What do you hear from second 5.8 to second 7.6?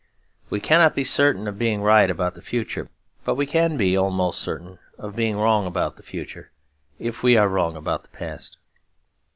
the future, if we are